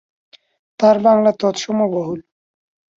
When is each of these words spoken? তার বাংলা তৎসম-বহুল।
তার 0.79 0.97
বাংলা 0.99 1.31
তৎসম-বহুল। 1.39 2.19